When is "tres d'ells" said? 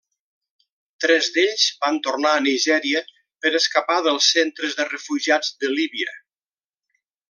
1.03-1.65